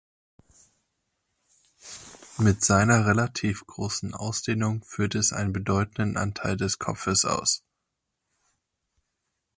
Mit 2.39 2.63
seiner 2.65 3.05
relativ 3.05 3.67
großen 3.67 4.15
Ausdehnung 4.15 4.83
füllt 4.83 5.13
es 5.13 5.31
einen 5.31 5.53
bedeutenden 5.53 6.17
Anteil 6.17 6.57
des 6.57 6.79
Kopfes 6.79 7.23
aus. 7.23 7.61